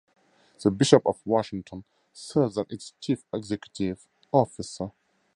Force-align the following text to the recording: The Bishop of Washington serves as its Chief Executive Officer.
The 0.63 0.71
Bishop 0.71 1.03
of 1.05 1.21
Washington 1.27 1.83
serves 2.11 2.57
as 2.57 2.65
its 2.71 2.93
Chief 2.99 3.23
Executive 3.31 4.07
Officer. 4.31 4.93